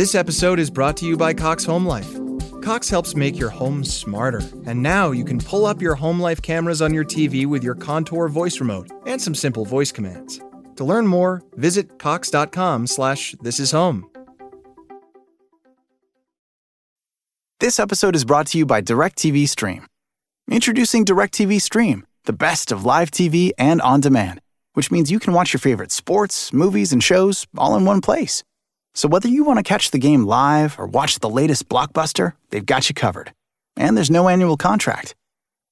[0.00, 2.10] This episode is brought to you by Cox Home Life.
[2.62, 6.40] Cox helps make your home smarter, and now you can pull up your home life
[6.40, 10.40] cameras on your TV with your Contour voice remote and some simple voice commands.
[10.76, 14.10] To learn more, visit cox.com/slash this is home.
[17.58, 19.86] This episode is brought to you by DirecTV Stream.
[20.50, 24.40] Introducing DirecTV Stream, the best of live TV and on demand,
[24.72, 28.42] which means you can watch your favorite sports, movies, and shows all in one place.
[28.94, 32.64] So whether you want to catch the game live or watch the latest blockbuster, they've
[32.64, 33.32] got you covered.
[33.76, 35.14] And there's no annual contract.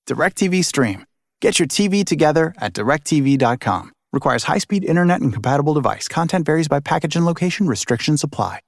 [0.08, 1.04] DirecTV Stream.
[1.40, 3.92] Get your TV together at directv.com.
[4.12, 6.08] Requires high-speed internet and compatible device.
[6.08, 7.66] Content varies by package and location.
[7.66, 8.60] Restrictions apply.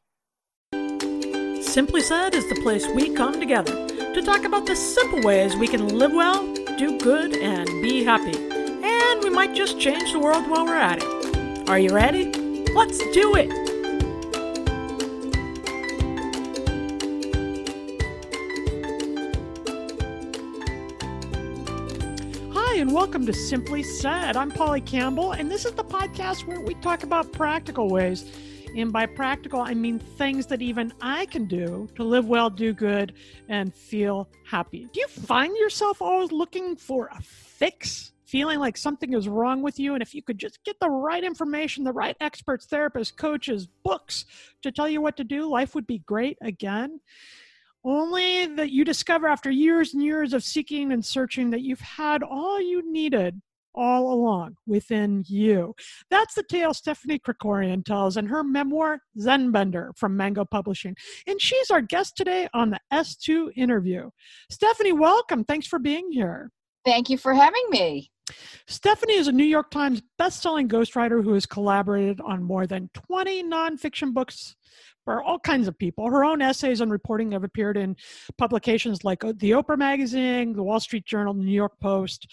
[1.62, 5.68] Simply Said is the place we come together to talk about the simple ways we
[5.68, 6.42] can live well,
[6.76, 8.36] do good, and be happy.
[8.36, 11.68] And we might just change the world while we're at it.
[11.68, 12.32] Are you ready?
[12.74, 13.69] Let's do it!
[22.80, 24.38] And welcome to Simply Said.
[24.38, 28.24] I'm Polly Campbell, and this is the podcast where we talk about practical ways.
[28.74, 32.72] And by practical, I mean things that even I can do to live well, do
[32.72, 33.12] good,
[33.50, 34.88] and feel happy.
[34.94, 38.12] Do you find yourself always looking for a fix?
[38.24, 41.22] Feeling like something is wrong with you, and if you could just get the right
[41.22, 44.24] information, the right experts, therapists, coaches, books
[44.62, 47.00] to tell you what to do, life would be great again
[47.84, 52.22] only that you discover after years and years of seeking and searching that you've had
[52.22, 53.40] all you needed
[53.74, 55.74] all along within you.
[56.10, 60.96] That's the tale Stephanie Krikorian tells in her memoir, Zen Bender, from Mango Publishing.
[61.26, 64.10] And she's our guest today on the S2 interview.
[64.50, 65.44] Stephanie, welcome.
[65.44, 66.50] Thanks for being here.
[66.84, 68.10] Thank you for having me.
[68.66, 73.44] Stephanie is a New York Times bestselling ghostwriter who has collaborated on more than 20
[73.44, 74.56] nonfiction books
[75.04, 76.08] for all kinds of people.
[76.08, 77.96] Her own essays and reporting have appeared in
[78.38, 82.26] publications like uh, the Oprah Magazine, the Wall Street Journal, the New York Post.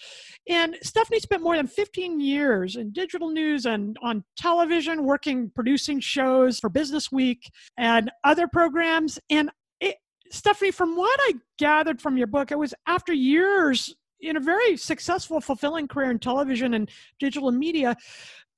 [0.48, 6.00] And Stephanie spent more than 15 years in digital news and on television, working, producing
[6.00, 9.18] shows for Business Week and other programs.
[9.30, 9.50] And
[9.80, 9.96] it,
[10.30, 14.76] Stephanie, from what I gathered from your book, it was after years in a very
[14.76, 17.96] successful, fulfilling career in television and digital media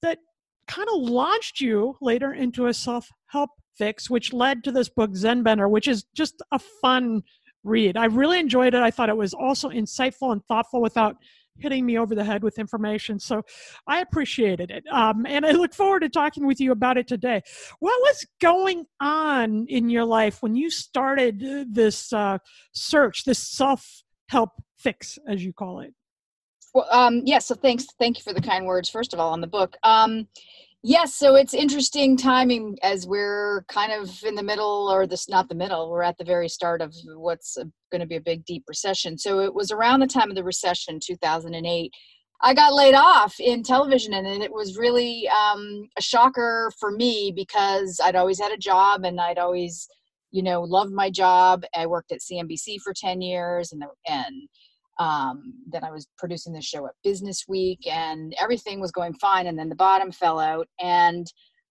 [0.03, 0.19] that
[0.67, 5.17] kind of launched you later into a self help fix, which led to this book,
[5.17, 7.23] Zen Bender, which is just a fun
[7.65, 7.97] read.
[7.97, 8.83] I really enjoyed it.
[8.83, 11.17] I thought it was also insightful and thoughtful without
[11.59, 13.19] hitting me over the head with information.
[13.19, 13.43] So
[13.87, 14.85] I appreciated it.
[14.91, 17.43] Um, and I look forward to talking with you about it today.
[17.81, 22.39] What was going on in your life when you started this uh,
[22.73, 25.93] search, this self help fix, as you call it?
[26.75, 27.25] Well, um, yes.
[27.27, 27.87] Yeah, so thanks.
[27.99, 29.77] Thank you for the kind words, first of all, on the book.
[29.83, 30.27] Um,
[30.83, 35.51] Yes, so it's interesting timing as we're kind of in the middle, or this not
[35.51, 37.59] the middle, we're at the very start of what's
[37.93, 39.19] going to be a big, deep recession.
[39.19, 41.93] So it was around the time of the recession, 2008.
[42.43, 47.31] I got laid off in television, and it was really um, a shocker for me
[47.37, 49.87] because I'd always had a job and I'd always,
[50.31, 51.63] you know, loved my job.
[51.75, 54.49] I worked at CNBC for 10 years and, and
[55.01, 59.47] um, then I was producing the show at Business Week, and everything was going fine.
[59.47, 61.27] And then the bottom fell out, and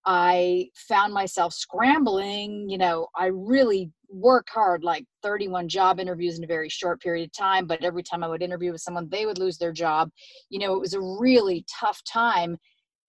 [0.05, 2.67] I found myself scrambling.
[2.67, 7.25] You know, I really worked hard, like 31 job interviews in a very short period
[7.25, 7.67] of time.
[7.67, 10.09] But every time I would interview with someone, they would lose their job.
[10.49, 12.57] You know, it was a really tough time.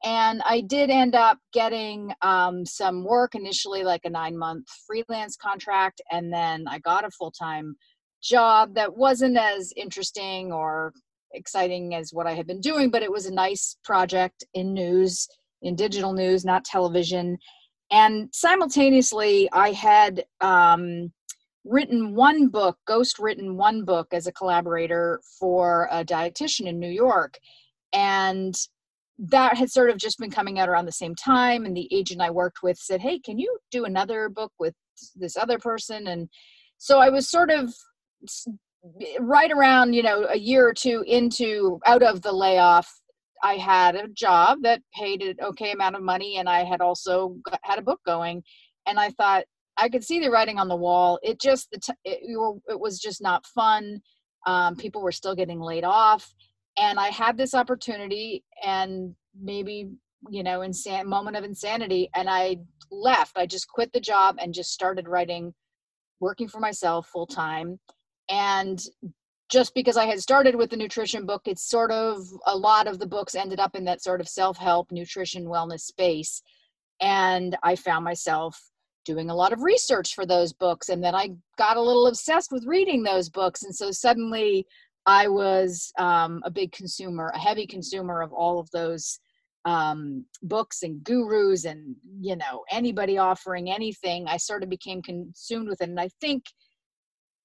[0.04, 5.36] And I did end up getting um, some work initially, like a nine month freelance
[5.36, 6.03] contract.
[6.10, 7.76] And then I got a full time
[8.22, 10.92] job that wasn't as interesting or
[11.32, 15.28] exciting as what I had been doing, but it was a nice project in news,
[15.62, 17.38] in digital news, not television.
[17.91, 21.12] And simultaneously, I had um,
[21.64, 26.91] written one book, ghost written one book as a collaborator for a dietitian in New
[26.91, 27.39] York.
[27.92, 28.54] And
[29.18, 31.66] that had sort of just been coming out around the same time.
[31.66, 34.74] And the agent I worked with said, Hey, can you do another book with
[35.15, 36.06] this other person?
[36.06, 36.28] And
[36.78, 37.74] so I was sort of
[39.18, 42.90] right around you know a year or two into out of the layoff
[43.42, 47.36] i had a job that paid an okay amount of money and i had also
[47.44, 48.42] got, had a book going
[48.86, 49.44] and i thought
[49.76, 51.18] i could see the writing on the wall.
[51.22, 52.20] It just the t- it,
[52.68, 54.00] it was just not fun.
[54.46, 56.32] Um, people were still getting laid off
[56.78, 59.90] and i had this opportunity and maybe
[60.30, 62.56] you know insan- moment of insanity and i
[62.90, 63.36] left.
[63.36, 65.54] I just quit the job and just started writing
[66.20, 67.78] working for myself full time
[68.30, 68.80] and
[69.50, 73.00] just because I had started with the nutrition book, it's sort of a lot of
[73.00, 76.42] the books ended up in that sort of self help, nutrition, wellness space.
[77.00, 78.71] And I found myself
[79.04, 82.53] doing a lot of research for those books and then i got a little obsessed
[82.53, 84.66] with reading those books and so suddenly
[85.06, 89.18] i was um, a big consumer a heavy consumer of all of those
[89.65, 95.68] um, books and gurus and you know anybody offering anything i sort of became consumed
[95.68, 96.44] with it and i think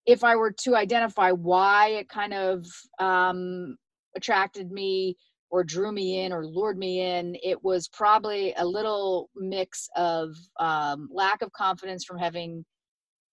[0.06, 2.66] if i were to identify why it kind of
[3.00, 3.76] um,
[4.16, 5.16] attracted me
[5.50, 10.36] or drew me in or lured me in, it was probably a little mix of
[10.60, 12.66] um, lack of confidence from having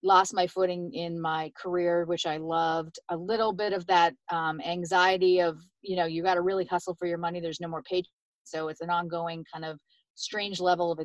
[0.03, 4.61] lost my footing in my career, which I loved, a little bit of that um,
[4.61, 7.39] anxiety of, you know, you got to really hustle for your money.
[7.39, 8.03] There's no more pay.
[8.43, 9.79] So it's an ongoing kind of
[10.15, 10.99] strange level of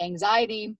[0.00, 0.76] anxiety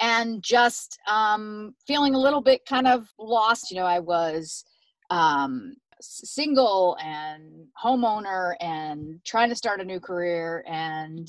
[0.00, 3.70] and just um, feeling a little bit kind of lost.
[3.70, 4.64] You know, I was
[5.10, 11.28] um, single and homeowner and trying to start a new career and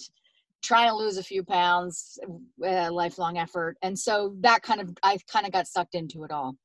[0.61, 2.19] trying to lose a few pounds
[2.65, 3.77] uh, lifelong effort.
[3.81, 6.55] And so that kind of i kind of got sucked into it all.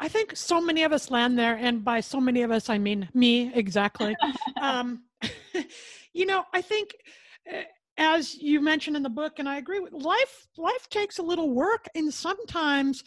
[0.00, 2.78] I think so many of us land there and by so many of us i
[2.78, 4.16] mean me exactly.
[4.60, 5.04] Um,
[6.12, 6.94] you know i think
[7.52, 7.62] uh,
[7.98, 11.50] as you mentioned in the book and i agree with life life takes a little
[11.50, 13.04] work and sometimes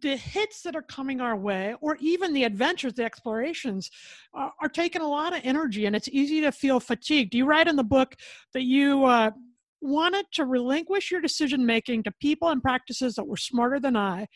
[0.00, 3.90] the hits that are coming our way, or even the adventures, the explorations,
[4.34, 7.34] uh, are taking a lot of energy, and it's easy to feel fatigued.
[7.34, 8.16] You write in the book
[8.52, 9.30] that you uh,
[9.80, 14.26] wanted to relinquish your decision making to people and practices that were smarter than I,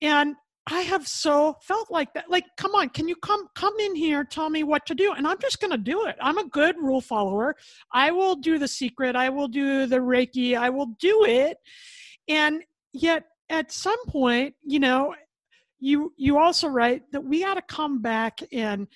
[0.00, 0.36] and
[0.68, 2.28] I have so felt like that.
[2.28, 5.26] Like, come on, can you come come in here, tell me what to do, and
[5.26, 6.16] I'm just to do it.
[6.20, 7.54] I'm a good rule follower.
[7.92, 9.14] I will do the secret.
[9.14, 10.58] I will do the Reiki.
[10.58, 11.58] I will do it,
[12.28, 15.14] and yet at some point, you know,
[15.78, 18.88] you you also write that we got to come back and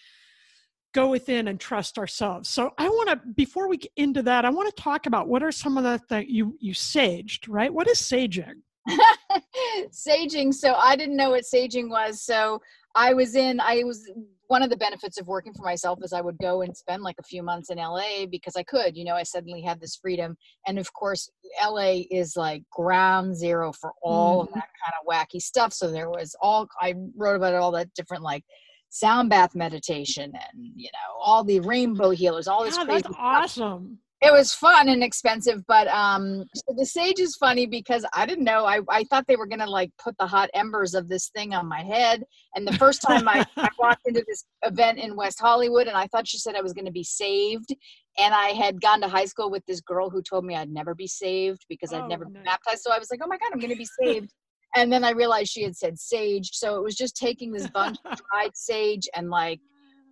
[0.92, 2.48] go within and trust ourselves.
[2.48, 5.42] So I want to before we get into that, I want to talk about what
[5.42, 7.72] are some of the things you you saged, right?
[7.72, 8.62] What is saging?
[9.90, 10.52] saging.
[10.52, 12.22] So I didn't know what saging was.
[12.22, 12.60] So
[12.94, 14.10] I was in I was
[14.48, 17.14] one of the benefits of working for myself is I would go and spend like
[17.20, 20.36] a few months in LA because I could, you know, I suddenly had this freedom.
[20.66, 21.30] And of course,
[21.64, 24.48] LA is like ground zero for all mm-hmm.
[24.48, 25.72] of that kind of wacky stuff.
[25.72, 28.42] So there was all, I wrote about all that different like
[28.88, 33.14] sound bath meditation and, you know, all the rainbow healers, all this yeah, crazy That's
[33.16, 38.26] awesome it was fun and expensive but um so the sage is funny because i
[38.26, 41.28] didn't know i, I thought they were gonna like put the hot embers of this
[41.28, 42.24] thing on my head.
[42.54, 46.06] And the first time I, I walked into this event in west hollywood and i
[46.08, 47.74] thought she said i was gonna be saved.
[48.18, 50.94] And i had gone to high school with this girl who told me i'd never
[50.94, 52.82] be saved because i'd oh, never been baptized.
[52.82, 54.32] So i was like oh my god i'm gonna be saved.
[54.76, 56.50] And then i realized she had said sage.
[56.52, 59.60] So it was just taking this bunch of dried sage and like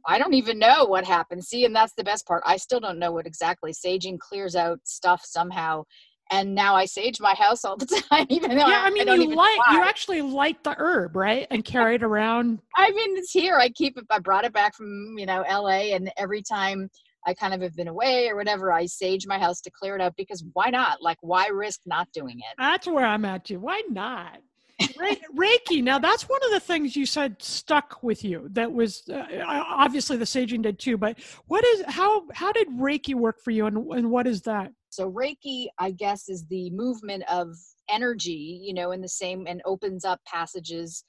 [0.08, 1.44] I don't even know what happened.
[1.44, 2.43] See, and that's the best part.
[2.46, 3.72] I still don't know what exactly.
[3.72, 5.84] Saging clears out stuff somehow.
[6.31, 9.08] And now I sage my house all the time, even though yeah, I, I mean,
[9.08, 12.58] I you light, you actually light the herb, right, and carry it around.
[12.76, 13.56] I mean, it's here.
[13.56, 14.05] I keep it.
[14.10, 15.93] I brought it back from you know L.A.
[15.93, 16.90] and every time
[17.26, 20.00] I kind of have been away or whatever, I sage my house to clear it
[20.00, 21.02] out because why not?
[21.02, 22.55] Like, why risk not doing it?
[22.58, 23.60] That's where I'm at too.
[23.60, 24.38] Why not?
[24.81, 25.83] Reiki.
[25.83, 28.49] Now that's one of the things you said stuck with you.
[28.53, 30.97] That was uh, obviously the saging did too.
[30.97, 34.73] But what is how how did Reiki work for you, and and what is that?
[34.91, 37.56] So Reiki, I guess, is the movement of
[37.91, 38.61] energy.
[38.63, 41.05] You know, in the same and opens up passages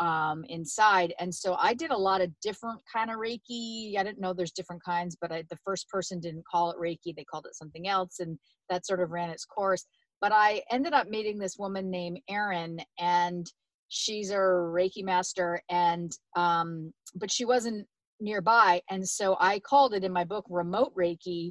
[0.00, 1.14] um, inside.
[1.20, 3.96] And so I did a lot of different kind of Reiki.
[3.96, 7.14] I didn't know there's different kinds, but I, the first person didn't call it Reiki;
[7.14, 8.36] they called it something else, and
[8.68, 9.86] that sort of ran its course
[10.22, 13.44] but I ended up meeting this woman named Erin, and
[13.88, 17.86] she's a Reiki master, and um, but she wasn't
[18.20, 21.50] nearby, and so I called it in my book remote Reiki.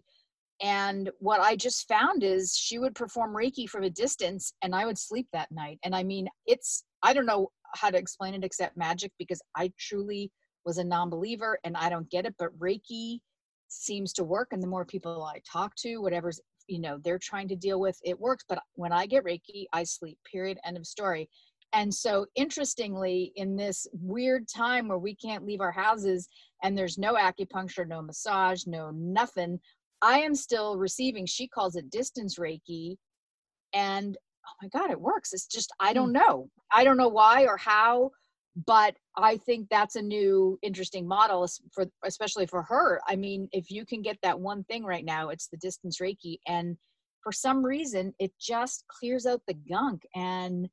[0.64, 4.86] And what I just found is she would perform Reiki from a distance, and I
[4.86, 5.80] would sleep that night.
[5.84, 9.74] And I mean, it's I don't know how to explain it except magic because I
[9.78, 10.32] truly
[10.66, 13.20] was a non-believer and I don't get it, but Reiki
[13.72, 17.48] seems to work and the more people i talk to whatever's you know they're trying
[17.48, 20.86] to deal with it works but when i get reiki i sleep period end of
[20.86, 21.30] story.
[21.74, 26.28] And so interestingly in this weird time where we can't leave our houses
[26.64, 29.58] and there's no acupuncture no massage no nothing
[30.02, 32.98] i am still receiving she calls it distance reiki.
[33.74, 35.32] And oh my god it works.
[35.34, 36.22] It's just i don't hmm.
[36.22, 36.50] know.
[36.74, 38.12] I don't know why or how
[38.66, 43.02] but i think that's a new interesting model for especially for her.
[43.08, 46.38] I mean if you can get that one thing right now it's the distance reiki
[46.48, 46.78] and
[47.24, 50.70] for some reason it just clears out the gunk and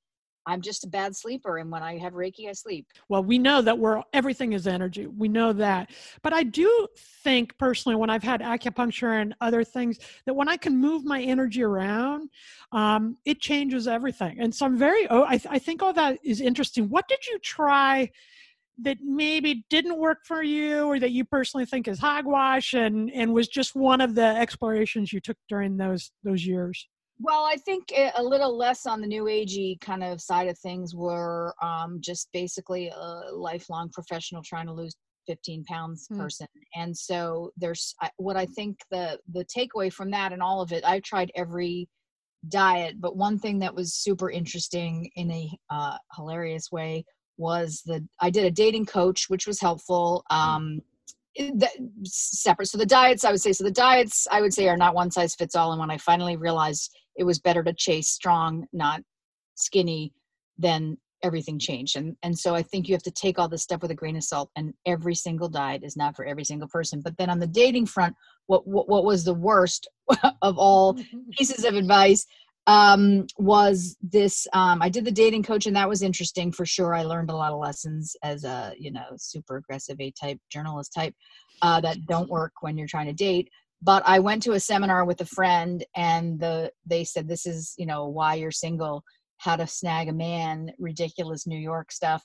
[0.49, 1.59] I'm just a bad sleeper.
[1.59, 2.87] And when I have Reiki, I sleep.
[3.11, 5.07] Well, we know that we're everything is energy.
[5.07, 5.91] We know that.
[6.23, 6.89] But I do
[7.23, 11.21] think personally, when I've had acupuncture and other things, that when I can move my
[11.21, 12.31] energy around,
[12.73, 14.41] um, it changes everything.
[14.41, 16.89] And so I'm very, oh, I, th- I think all that is interesting.
[16.89, 18.11] What did you try?
[18.81, 23.35] that maybe didn't work for you or that you personally think is hogwash and and
[23.35, 26.87] was just one of the explorations you took during those those years
[27.21, 30.95] well, I think a little less on the new agey kind of side of things
[30.95, 34.95] were um, just basically a lifelong professional trying to lose
[35.27, 36.19] 15 pounds mm.
[36.19, 36.47] person.
[36.75, 40.85] And so there's what I think the the takeaway from that and all of it.
[40.85, 41.89] i've tried every
[42.49, 47.05] diet, but one thing that was super interesting in a uh, hilarious way
[47.37, 50.25] was the I did a dating coach, which was helpful.
[50.31, 50.37] Hmm.
[50.37, 50.83] Um,
[51.55, 51.71] that
[52.05, 52.67] separate.
[52.67, 55.11] So the diets, I would say, so the diets, I would say, are not one
[55.11, 55.71] size fits all.
[55.71, 59.03] And when I finally realized it was better to chase strong, not
[59.55, 60.13] skinny,
[60.57, 61.97] then everything changed.
[61.97, 64.17] And and so I think you have to take all this stuff with a grain
[64.17, 64.51] of salt.
[64.57, 67.01] And every single diet is not for every single person.
[67.01, 68.15] But then on the dating front,
[68.47, 69.89] what what, what was the worst
[70.43, 70.97] of all
[71.33, 72.27] pieces of advice
[72.69, 76.95] um, was this um, i did the dating coach and that was interesting for sure
[76.95, 80.93] i learned a lot of lessons as a you know super aggressive a type journalist
[80.93, 81.15] type
[81.63, 83.49] uh, that don't work when you're trying to date
[83.83, 87.75] but i went to a seminar with a friend and the they said this is
[87.79, 89.03] you know why you're single
[89.39, 92.25] how to snag a man ridiculous new york stuff.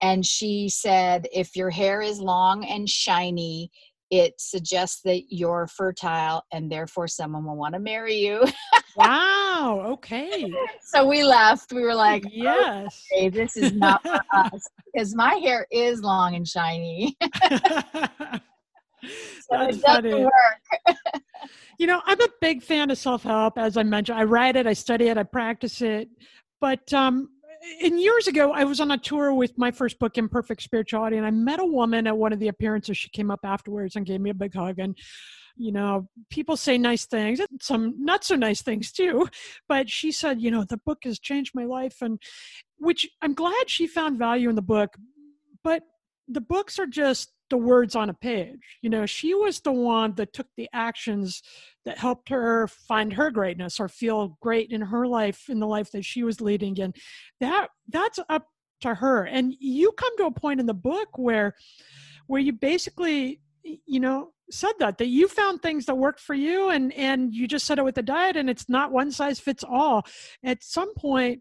[0.00, 3.70] And she said if your hair is long and shiny
[4.10, 8.44] it suggests that you're fertile and therefore someone will want to marry you.
[8.96, 10.52] Wow okay.
[10.84, 11.72] So we left.
[11.72, 13.04] We were like yes.
[13.12, 17.16] Okay, this is not for us because my hair is long and shiny
[19.50, 20.26] That's funny.
[21.78, 23.58] you know, I'm a big fan of self help.
[23.58, 26.08] As I mentioned, I write it, I study it, I practice it.
[26.60, 27.28] But um,
[27.80, 31.26] in years ago, I was on a tour with my first book, Imperfect Spirituality, and
[31.26, 32.96] I met a woman at one of the appearances.
[32.96, 34.78] She came up afterwards and gave me a big hug.
[34.78, 34.96] And
[35.56, 39.28] you know, people say nice things, some not so nice things too.
[39.68, 42.20] But she said, you know, the book has changed my life, and
[42.78, 44.96] which I'm glad she found value in the book.
[45.62, 45.82] But
[46.28, 48.78] the books are just the words on a page.
[48.82, 51.40] You know, she was the one that took the actions
[51.84, 55.92] that helped her find her greatness or feel great in her life, in the life
[55.92, 56.80] that she was leading.
[56.80, 56.96] And
[57.38, 58.48] that that's up
[58.80, 59.26] to her.
[59.26, 61.54] And you come to a point in the book where
[62.26, 66.70] where you basically, you know, said that that you found things that worked for you
[66.70, 69.62] and and you just said it with the diet and it's not one size fits
[69.62, 70.04] all
[70.44, 71.40] at some point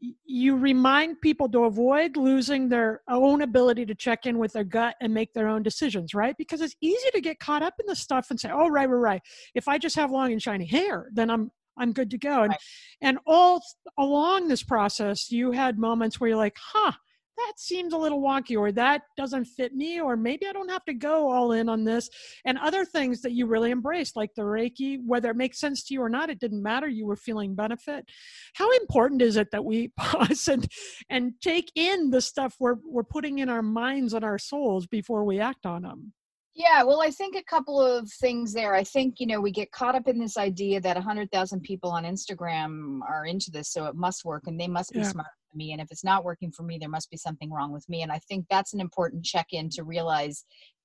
[0.00, 4.94] you remind people to avoid losing their own ability to check in with their gut
[5.00, 6.36] and make their own decisions, right?
[6.36, 8.96] Because it's easy to get caught up in the stuff and say, "Oh, right, right,
[8.96, 9.22] right.
[9.54, 12.50] If I just have long and shiny hair, then I'm I'm good to go." And
[12.50, 12.60] right.
[13.00, 13.62] and all
[13.98, 16.92] along this process, you had moments where you're like, "Huh,
[17.36, 20.84] that seems a little wonky or that doesn't fit me or maybe i don't have
[20.84, 22.08] to go all in on this.
[22.44, 25.94] And other things that you really embraced like the reiki whether it makes sense to
[25.94, 26.88] you or not it didn't matter.
[26.88, 28.08] You were feeling benefit.
[28.54, 30.66] How important is it that we pause and
[31.10, 35.24] and take in the stuff we're we're putting in our minds and our souls before
[35.24, 36.12] we act on them
[36.58, 38.74] yeah, well, I think a couple of things there.
[38.74, 42.04] I think, you know, we get caught up in this idea that 100,000 people on
[42.04, 45.10] Instagram are into this, so it must work and they must be yeah.
[45.10, 45.26] smart
[45.56, 48.02] me and if it's not working for me there must be something wrong with me
[48.02, 50.44] and i think that's an important check in to realize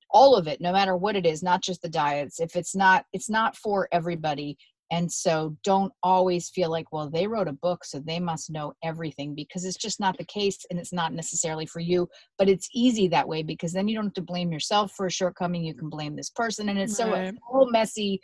[0.10, 3.06] all of it no matter what it is not just the diets if it's not
[3.14, 4.58] it's not for everybody
[4.92, 8.74] and so don't always feel like well they wrote a book so they must know
[8.84, 12.70] everything because it's just not the case and it's not necessarily for you but it's
[12.74, 15.74] easy that way because then you don't have to blame yourself for a shortcoming you
[15.74, 17.10] can blame this person and it's right.
[17.10, 18.20] so a whole messy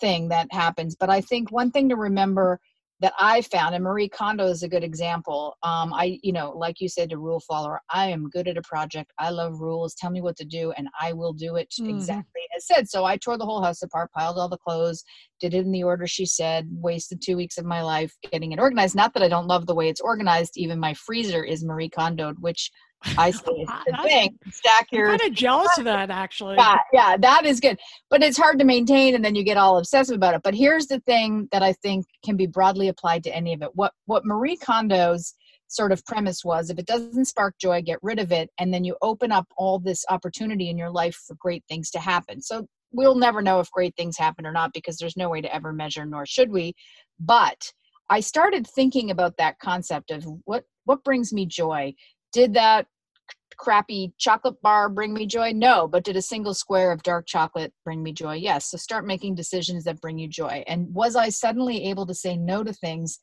[0.00, 2.58] thing that happens but i think one thing to remember
[3.02, 5.56] that I found, and Marie Kondo is a good example.
[5.64, 7.80] Um, I, you know, like you said, a rule follower.
[7.90, 9.12] I am good at a project.
[9.18, 9.94] I love rules.
[9.94, 11.90] Tell me what to do, and I will do it mm-hmm.
[11.90, 12.88] exactly as said.
[12.88, 15.02] So I tore the whole house apart, piled all the clothes,
[15.40, 16.68] did it in the order she said.
[16.70, 18.94] Wasted two weeks of my life getting it organized.
[18.94, 20.52] Not that I don't love the way it's organized.
[20.56, 22.70] Even my freezer is Marie Kondoed, which
[23.18, 24.38] I it's the thing.
[24.50, 25.10] Stack your.
[25.10, 26.56] I'm kind of jealous of that, actually.
[26.56, 27.78] Yeah, yeah, that is good,
[28.10, 30.42] but it's hard to maintain, and then you get all obsessive about it.
[30.42, 33.70] But here's the thing that I think can be broadly applied to any of it.
[33.74, 35.34] What what Marie Kondo's
[35.72, 38.84] sort of premise was if it doesn't spark joy get rid of it and then
[38.84, 42.66] you open up all this opportunity in your life for great things to happen so
[42.92, 45.72] we'll never know if great things happen or not because there's no way to ever
[45.72, 46.74] measure nor should we
[47.18, 47.72] but
[48.10, 51.92] i started thinking about that concept of what what brings me joy
[52.32, 52.86] did that
[53.56, 55.52] crappy chocolate bar bring me joy?
[55.52, 55.86] No.
[55.86, 58.34] But did a single square of dark chocolate bring me joy?
[58.34, 58.70] Yes.
[58.70, 60.64] So start making decisions that bring you joy.
[60.66, 63.18] And was I suddenly able to say no to things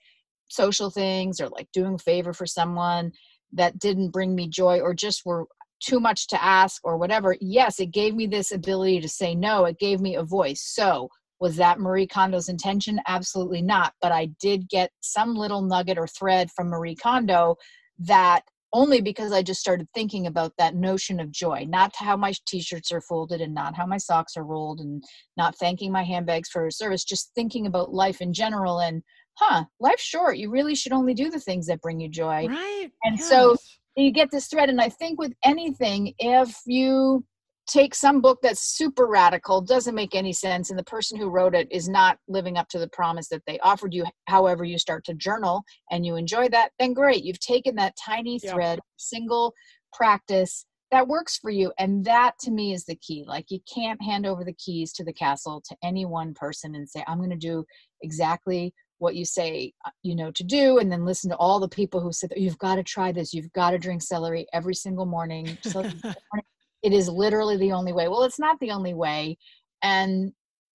[0.50, 3.12] social things or like doing a favor for someone
[3.54, 5.46] that didn't bring me joy or just were
[5.80, 9.66] too much to ask or whatever, yes, it gave me this ability to say no.
[9.66, 10.62] It gave me a voice.
[10.62, 13.00] So, was that Marie Kondo's intention?
[13.08, 13.94] Absolutely not.
[14.02, 17.56] But I did get some little nugget or thread from Marie Kondo
[18.00, 18.42] that
[18.74, 22.62] only because I just started thinking about that notion of joy, not how my t
[22.62, 25.04] shirts are folded and not how my socks are rolled and
[25.38, 29.02] not thanking my handbags for service, just thinking about life in general and,
[29.38, 30.38] huh, life's short.
[30.38, 32.48] You really should only do the things that bring you joy.
[32.48, 32.90] Right.
[33.04, 33.30] And yes.
[33.30, 33.56] so
[33.96, 34.70] you get this thread.
[34.70, 37.24] And I think with anything, if you
[37.70, 41.56] take some book that's super radical, doesn't make any sense, and the person who wrote
[41.56, 45.06] it is not living up to the promise that they offered you, however, you start
[45.06, 47.24] to journal and you enjoy that, then great.
[47.24, 49.54] You've taken that tiny thread, single
[49.94, 51.72] practice that works for you.
[51.78, 53.24] And that to me is the key.
[53.28, 56.90] Like you can't hand over the keys to the castle to any one person and
[56.90, 57.64] say, I'm going to do
[58.02, 61.70] exactly what you say uh, you know to do and then listen to all the
[61.70, 65.06] people who said you've got to try this you've got to drink celery every single
[65.06, 65.58] morning
[66.82, 68.08] it is literally the only way.
[68.08, 69.38] Well it's not the only way
[69.82, 70.32] and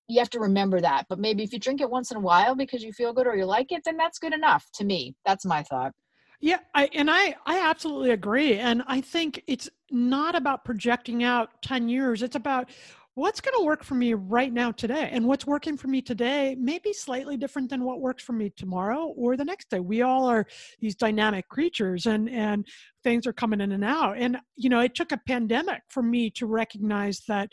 [0.09, 2.55] you have to remember that but maybe if you drink it once in a while
[2.55, 5.15] because you feel good or you like it then that's good enough to me.
[5.25, 5.93] That's my thought.
[6.41, 11.63] Yeah I, and i i absolutely agree and i think it's not about projecting out
[11.63, 12.69] 10 years it's about
[13.15, 15.09] what's going to work for me right now today?
[15.13, 18.53] And what's working for me today may be slightly different than what works for me
[18.57, 19.81] tomorrow or the next day.
[19.81, 20.47] We all are
[20.81, 22.67] these dynamic creatures and and
[23.03, 24.17] things are coming in and out.
[24.19, 27.51] And you know it took a pandemic for me to recognize that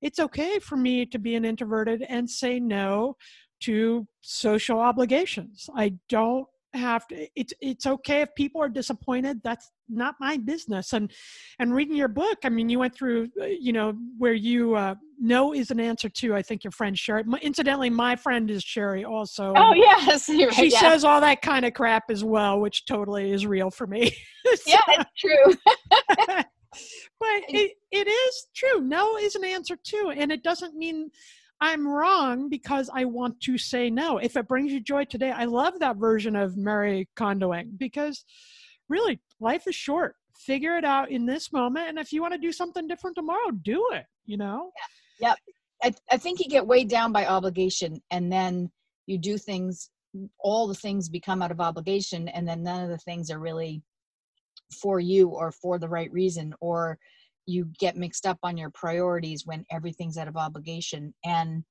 [0.00, 3.16] it's okay for me to be an introverted and say no
[3.60, 5.68] to social obligations.
[5.76, 10.92] I don't have to it's it's okay if people are disappointed that's not my business.
[10.92, 11.12] And
[11.58, 14.94] and reading your book i mean you went through uh, you know where you uh
[15.20, 17.24] no is an answer to i think your friend sherry.
[17.42, 19.52] Incidentally my friend is sherry also.
[19.56, 20.80] Oh yes she yeah.
[20.80, 24.14] says all that kind of crap as well which totally is real for me.
[24.44, 26.44] So, yeah it's true.
[27.20, 28.80] But it, it is true.
[28.80, 31.10] No is an answer too and it doesn't mean
[31.62, 34.18] I'm wrong because I want to say no.
[34.18, 38.24] If it brings you joy today, I love that version of Marie Kondoing because
[38.88, 40.16] really life is short.
[40.36, 41.88] Figure it out in this moment.
[41.88, 44.72] And if you want to do something different tomorrow, do it, you know?
[45.20, 45.28] Yeah.
[45.28, 45.38] Yep.
[45.84, 48.68] I, I think you get weighed down by obligation and then
[49.06, 49.88] you do things,
[50.40, 53.82] all the things become out of obligation, and then none of the things are really
[54.80, 56.98] for you or for the right reason or
[57.46, 61.64] you get mixed up on your priorities when everything's out of obligation and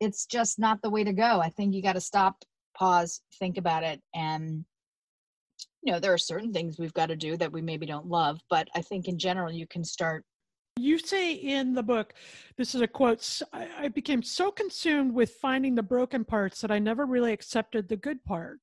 [0.00, 1.40] it's just not the way to go.
[1.40, 4.64] I think you got to stop pause think about it and
[5.82, 8.40] you know there are certain things we've got to do that we maybe don't love
[8.48, 10.24] but i think in general you can start
[10.78, 12.14] you say in the book
[12.56, 16.78] this is a quote i became so consumed with finding the broken parts that i
[16.78, 18.58] never really accepted the good part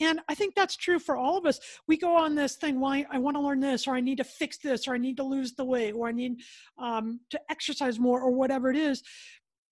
[0.00, 1.58] and I think that's true for all of us.
[1.86, 4.18] We go on this thing, well, I, I want to learn this, or I need
[4.18, 6.40] to fix this, or I need to lose the weight, or I need
[6.78, 9.02] um, to exercise more, or whatever it is.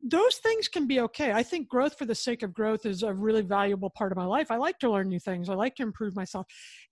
[0.02, 1.32] Those things can be okay.
[1.32, 4.26] I think growth for the sake of growth is a really valuable part of my
[4.26, 4.50] life.
[4.50, 6.46] I like to learn new things, I like to improve myself.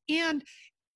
[0.08, 0.42] And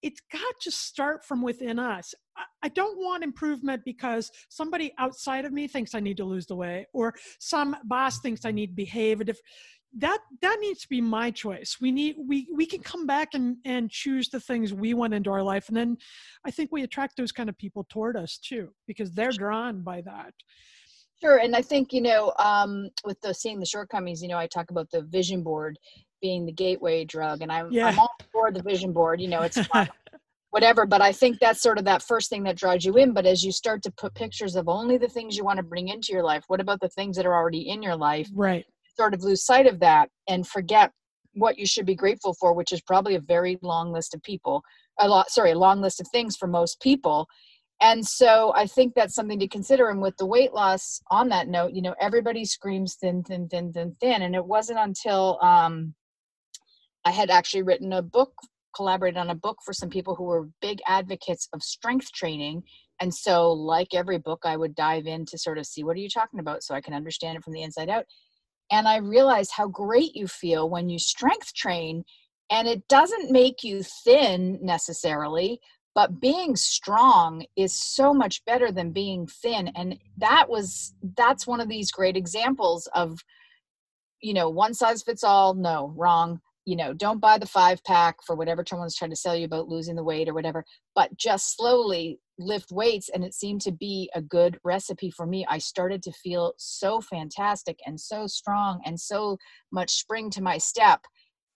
[0.02, 2.14] it's got to start from within us.
[2.62, 6.54] I don't want improvement because somebody outside of me thinks I need to lose the
[6.54, 9.44] weight, or some boss thinks I need to behave a different
[9.98, 11.78] that that needs to be my choice.
[11.80, 15.30] We need we we can come back and and choose the things we want into
[15.30, 15.96] our life and then
[16.44, 20.02] i think we attract those kind of people toward us too because they're drawn by
[20.02, 20.34] that.
[21.20, 24.46] Sure and i think you know um with the seeing the shortcomings you know i
[24.46, 25.78] talk about the vision board
[26.20, 27.86] being the gateway drug and i'm, yeah.
[27.86, 29.58] I'm all for the vision board you know it's
[30.50, 33.24] whatever but i think that's sort of that first thing that draws you in but
[33.24, 36.12] as you start to put pictures of only the things you want to bring into
[36.12, 39.22] your life what about the things that are already in your life right sort of
[39.22, 40.90] lose sight of that and forget
[41.34, 44.62] what you should be grateful for, which is probably a very long list of people,
[44.98, 47.26] a lot, sorry, a long list of things for most people.
[47.80, 49.90] And so I think that's something to consider.
[49.90, 53.72] And with the weight loss, on that note, you know, everybody screams thin, thin, thin,
[53.72, 54.22] thin, thin.
[54.22, 55.94] And it wasn't until um,
[57.04, 58.32] I had actually written a book,
[58.74, 62.62] collaborated on a book for some people who were big advocates of strength training.
[62.98, 66.00] And so, like every book, I would dive in to sort of see what are
[66.00, 68.06] you talking about so I can understand it from the inside out
[68.70, 72.04] and I realize how great you feel when you strength train.
[72.50, 75.60] And it doesn't make you thin necessarily,
[75.94, 79.68] but being strong is so much better than being thin.
[79.74, 83.24] And that was, that's one of these great examples of,
[84.20, 85.54] you know, one size fits all.
[85.54, 89.36] No, wrong you know, don't buy the five pack for whatever someone's trying to sell
[89.36, 93.08] you about losing the weight or whatever, but just slowly lift weights.
[93.14, 95.46] And it seemed to be a good recipe for me.
[95.48, 99.38] I started to feel so fantastic and so strong and so
[99.72, 101.00] much spring to my step.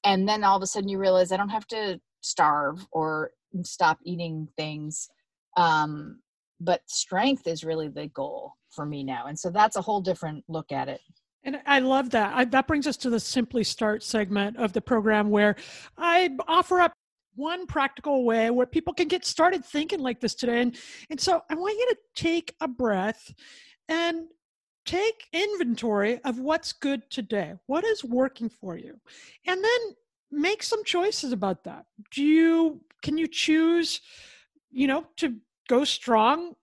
[0.05, 3.31] and then all of a sudden you realize i don't have to starve or
[3.65, 5.09] stop eating things
[5.57, 6.21] um,
[6.61, 10.45] but strength is really the goal for me now and so that's a whole different
[10.49, 11.01] look at it
[11.45, 12.33] and I love that.
[12.35, 15.57] I, that brings us to the Simply Start segment of the program where
[15.97, 16.93] I offer up
[17.35, 20.61] one practical way where people can get started thinking like this today.
[20.61, 20.77] And,
[21.09, 23.33] and so I want you to take a breath
[23.89, 24.27] and
[24.85, 27.55] take inventory of what's good today.
[27.67, 29.01] What is working for you?
[29.47, 29.81] And then
[30.31, 31.87] make some choices about that.
[32.13, 34.01] Do you can you choose,
[34.71, 35.37] you know, to
[35.69, 36.55] go strong,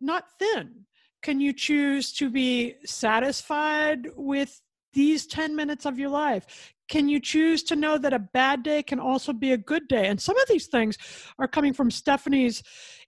[0.00, 0.86] not thin?
[1.24, 4.60] Can you choose to be satisfied with
[4.92, 6.74] these 10 minutes of your life?
[6.90, 10.08] Can you choose to know that a bad day can also be a good day?
[10.08, 10.98] And some of these things
[11.38, 12.62] are coming from Stephanie's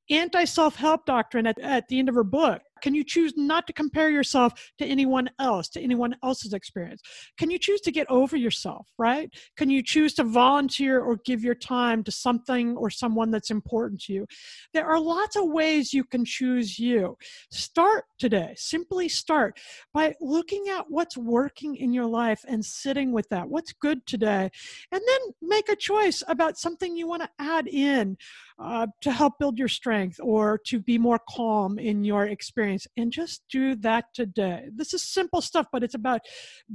[0.09, 2.63] anti self help doctrine at, at the end of her book.
[2.83, 7.03] Can you choose not to compare yourself to anyone else, to anyone else's experience?
[7.39, 9.33] Can you choose to get over yourself, right?
[9.57, 14.03] Can you choose to volunteer or give your time to something or someone that's important
[14.03, 14.27] to you?
[14.73, 17.17] There are lots of ways you can choose you.
[17.51, 19.59] Start today, simply start
[19.93, 23.49] by looking at what's working in your life and sitting with that.
[23.49, 24.51] What's good today?
[24.93, 28.17] And then make a choice about something you want to add in
[28.59, 32.66] uh, to help build your strength or to be more calm in your experience.
[32.97, 34.69] And just do that today.
[34.75, 36.21] This is simple stuff, but it's about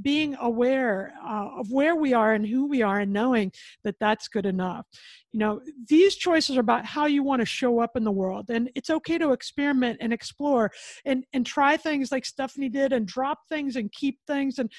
[0.00, 3.52] being aware uh, of where we are and who we are and knowing
[3.84, 4.86] that that's good enough.
[5.32, 8.46] You know, these choices are about how you want to show up in the world.
[8.50, 10.70] And it's okay to experiment and explore
[11.04, 14.58] and, and try things like Stephanie did and drop things and keep things.
[14.58, 14.70] And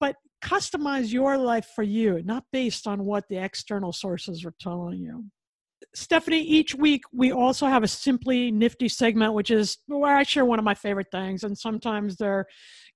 [0.00, 4.98] but customize your life for you, not based on what the external sources are telling
[4.98, 5.24] you.
[5.94, 10.44] Stephanie, each week we also have a simply nifty segment, which is where I share
[10.44, 11.44] one of my favorite things.
[11.44, 12.46] And sometimes they're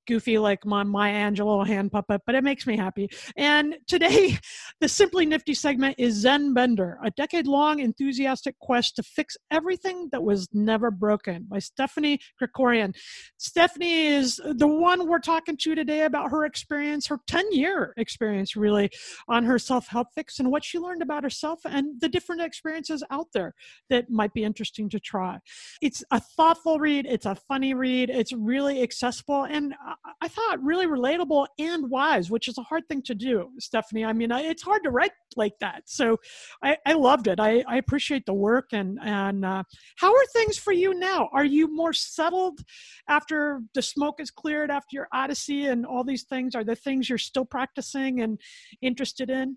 [0.09, 3.11] goofy like my Maya Angelou hand puppet, but it makes me happy.
[3.37, 4.39] And today,
[4.81, 10.09] the Simply Nifty segment is Zen Bender, a decade long enthusiastic quest to fix everything
[10.11, 12.97] that was never broken by Stephanie Krikorian.
[13.37, 18.57] Stephanie is the one we're talking to today about her experience, her 10 year experience
[18.57, 18.91] really
[19.29, 23.05] on her self help fix and what she learned about herself and the different experiences
[23.11, 23.55] out there
[23.91, 25.39] that might be interesting to try.
[25.83, 29.45] It's a thoughtful read, it's a funny read, it's really accessible.
[29.45, 33.51] And uh, I thought really relatable and wise, which is a hard thing to do,
[33.59, 34.05] Stephanie.
[34.05, 35.83] I mean, it's hard to write like that.
[35.87, 36.17] So
[36.63, 37.39] I, I loved it.
[37.39, 38.71] I, I, appreciate the work.
[38.73, 39.63] And, and uh,
[39.97, 41.29] how are things for you now?
[41.33, 42.61] Are you more settled
[43.09, 46.55] after the smoke is cleared after your Odyssey and all these things?
[46.55, 48.41] Are there things you're still practicing and
[48.83, 49.57] interested in?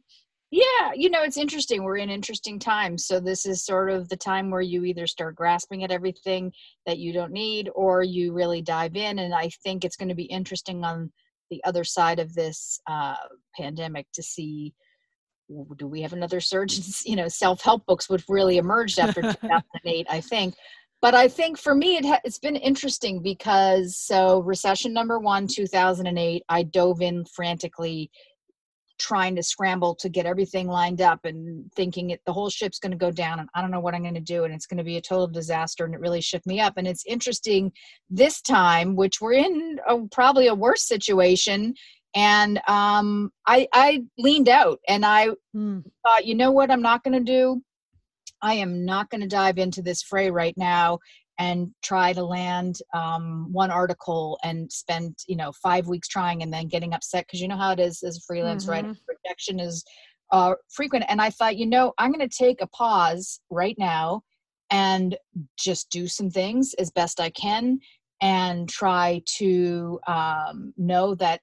[0.52, 1.84] Yeah, you know, it's interesting.
[1.84, 3.06] We're in interesting times.
[3.06, 6.52] So, this is sort of the time where you either start grasping at everything
[6.86, 9.20] that you don't need or you really dive in.
[9.20, 11.10] And I think it's going to be interesting on
[11.50, 13.16] the other side of this uh,
[13.58, 14.74] pandemic to see
[15.78, 16.80] do we have another surge?
[17.06, 20.56] You know, self help books would really emerged after 2008, I think.
[21.02, 25.48] But I think for me, it ha- it's been interesting because so recession number one,
[25.48, 28.12] 2008, I dove in frantically
[29.02, 32.92] trying to scramble to get everything lined up and thinking it the whole ship's going
[32.92, 34.78] to go down and I don't know what I'm going to do and it's going
[34.78, 37.72] to be a total disaster and it really shook me up and it's interesting
[38.10, 41.74] this time which we're in a, probably a worse situation
[42.14, 45.84] and um, I I leaned out and I mm.
[46.06, 47.62] thought you know what I'm not going to do
[48.44, 51.00] I am not going to dive into this fray right now
[51.39, 56.54] and try to land um, one article and spend you know five weeks trying and
[56.54, 58.72] then getting upset because you know how it is as a freelance mm-hmm.
[58.72, 59.84] writer rejection is
[60.32, 64.22] uh, frequent and i thought you know i'm going to take a pause right now
[64.70, 65.17] and
[65.58, 67.80] just do some things as best i can
[68.22, 71.41] and try to um, know that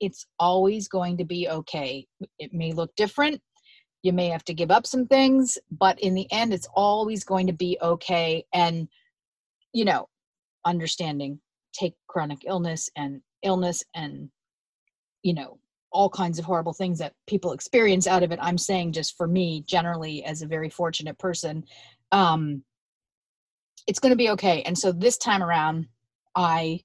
[0.00, 2.06] it's always going to be okay.
[2.38, 3.40] It may look different.
[4.02, 7.46] You may have to give up some things but in the end it's always going
[7.48, 8.86] to be okay and
[9.72, 10.08] you know,
[10.64, 11.40] understanding
[11.72, 14.30] take chronic illness and illness and,
[15.22, 15.58] you know,
[15.92, 18.38] all kinds of horrible things that people experience out of it.
[18.42, 21.64] I'm saying just for me, generally, as a very fortunate person,
[22.12, 22.62] um,
[23.86, 24.62] it's going to be okay.
[24.62, 25.86] And so this time around,
[26.34, 26.80] I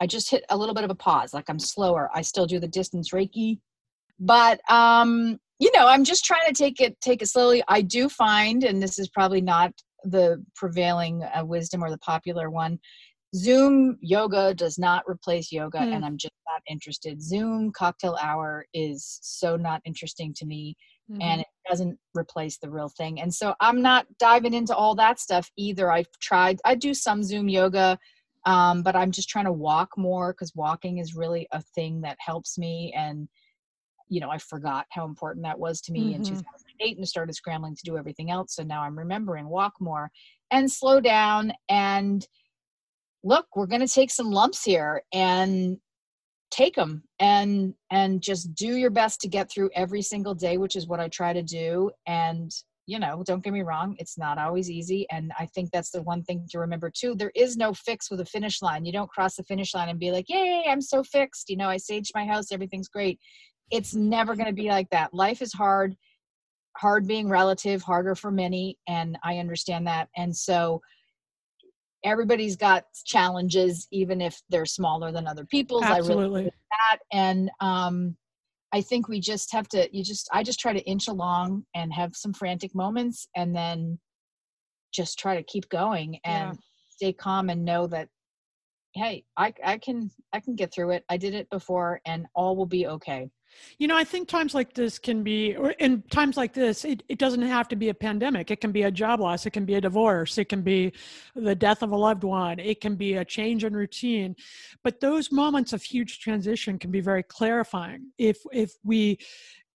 [0.00, 1.34] I just hit a little bit of a pause.
[1.34, 2.08] Like I'm slower.
[2.14, 3.58] I still do the distance Reiki,
[4.20, 7.62] but um, you know, I'm just trying to take it take it slowly.
[7.66, 9.72] I do find, and this is probably not
[10.04, 12.78] the prevailing uh, wisdom or the popular one.
[13.34, 15.92] Zoom yoga does not replace yoga, mm.
[15.92, 17.22] and I'm just not interested.
[17.22, 20.76] Zoom cocktail hour is so not interesting to me,
[21.10, 21.20] mm-hmm.
[21.20, 23.20] and it doesn't replace the real thing.
[23.20, 25.92] And so I'm not diving into all that stuff either.
[25.92, 27.98] I've tried, I do some Zoom yoga,
[28.46, 32.16] um, but I'm just trying to walk more because walking is really a thing that
[32.18, 32.94] helps me.
[32.96, 33.28] And
[34.08, 36.16] you know, I forgot how important that was to me mm-hmm.
[36.16, 38.54] in 2008 and started scrambling to do everything else.
[38.54, 40.10] So now I'm remembering walk more
[40.50, 42.26] and slow down and
[43.24, 45.78] look, we're going to take some lumps here and
[46.50, 50.76] take them and and just do your best to get through every single day which
[50.76, 52.50] is what i try to do and
[52.86, 56.02] you know don't get me wrong it's not always easy and i think that's the
[56.02, 59.10] one thing to remember too there is no fix with a finish line you don't
[59.10, 62.12] cross the finish line and be like yay i'm so fixed you know i saged
[62.14, 63.20] my house everything's great
[63.70, 65.96] it's never going to be like that life is hard
[66.76, 70.80] hard being relative harder for many and i understand that and so
[72.04, 77.50] everybody's got challenges even if they're smaller than other people's absolutely I really that and
[77.60, 78.16] um
[78.72, 81.92] I think we just have to you just I just try to inch along and
[81.92, 83.98] have some frantic moments and then
[84.92, 86.60] just try to keep going and yeah.
[86.90, 88.08] stay calm and know that
[88.94, 91.04] hey, I I can I can get through it.
[91.08, 93.30] I did it before and all will be okay.
[93.78, 97.02] You know, I think times like this can be, or in times like this, it,
[97.08, 98.50] it doesn't have to be a pandemic.
[98.50, 99.46] It can be a job loss.
[99.46, 100.38] It can be a divorce.
[100.38, 100.92] It can be
[101.34, 102.58] the death of a loved one.
[102.58, 104.36] It can be a change in routine.
[104.82, 108.12] But those moments of huge transition can be very clarifying.
[108.18, 109.18] If if we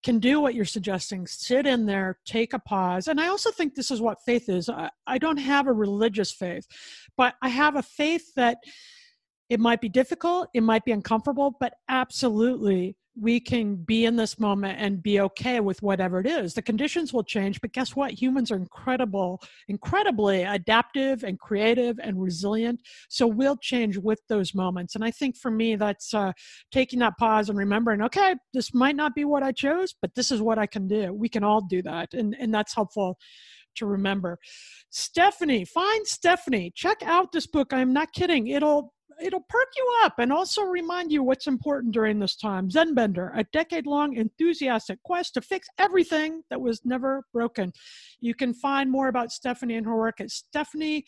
[0.03, 3.07] can do what you're suggesting, sit in there, take a pause.
[3.09, 4.69] And I also think this is what faith is.
[4.69, 6.67] I, I don't have a religious faith,
[7.17, 8.59] but I have a faith that
[9.49, 14.39] it might be difficult, it might be uncomfortable, but absolutely we can be in this
[14.39, 16.55] moment and be okay with whatever it is.
[16.55, 18.13] The conditions will change, but guess what?
[18.13, 22.81] Humans are incredible, incredibly adaptive and creative and resilient.
[23.09, 24.95] So we'll change with those moments.
[24.95, 26.33] And I think for me, that's uh,
[26.71, 30.33] taking that pause and remembering, okay, this might not be what I chose, but this
[30.33, 31.13] is what I can do.
[31.13, 32.15] We can all do that.
[32.15, 33.19] And, and that's helpful
[33.77, 34.39] to remember.
[34.91, 36.73] Stephanie, find Stephanie.
[36.75, 37.73] Check out this book.
[37.73, 38.49] I'm not kidding.
[38.49, 42.71] It'll it'll perk you up and also remind you what's important during this time.
[42.71, 47.73] Zen Bender, a decade long enthusiastic quest to fix everything that was never broken.
[48.21, 51.05] You can find more about Stephanie and her work at Stephanie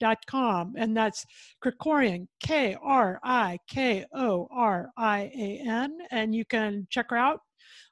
[0.00, 1.26] Dot com, and that's
[1.62, 5.98] Krikorian, K R I K O R I A N.
[6.10, 7.40] And you can check her out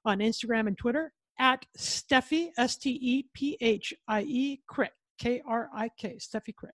[0.07, 4.89] on Instagram and Twitter at Stephie, S T E P H I E, Krik,
[5.19, 6.71] K R I K, Stephie Krik.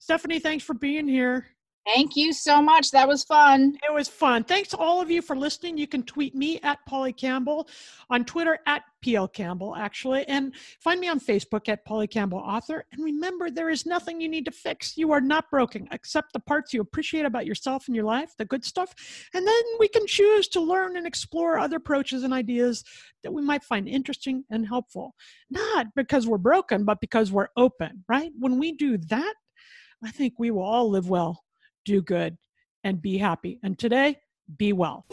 [0.00, 1.46] Stephanie, thanks for being here.
[1.86, 2.90] Thank you so much.
[2.90, 3.76] That was fun.
[3.86, 4.44] It was fun.
[4.44, 5.78] Thanks to all of you for listening.
[5.78, 7.68] You can tweet me at Polly Campbell,
[8.10, 12.84] on Twitter at PL Campbell, actually, and find me on Facebook at Polly Campbell Author.
[12.92, 14.96] And remember, there is nothing you need to fix.
[14.96, 15.88] You are not broken.
[15.90, 18.94] Accept the parts you appreciate about yourself and your life, the good stuff,
[19.34, 22.84] and then we can choose to learn and explore other approaches and ideas
[23.22, 25.14] that we might find interesting and helpful.
[25.50, 28.30] Not because we're broken, but because we're open, right?
[28.38, 29.34] When we do that,
[30.02, 31.42] I think we will all live well,
[31.84, 32.36] do good,
[32.84, 33.58] and be happy.
[33.62, 34.16] And today,
[34.56, 35.06] be well.